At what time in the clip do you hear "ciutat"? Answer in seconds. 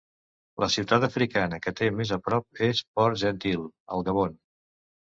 0.75-1.05